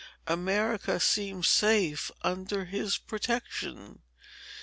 America 0.25 0.99
seemed 0.99 1.45
safe, 1.45 2.09
under 2.23 2.65
his 2.65 2.97
protection. 2.97 4.01